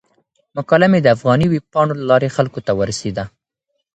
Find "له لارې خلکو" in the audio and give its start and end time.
1.99-2.59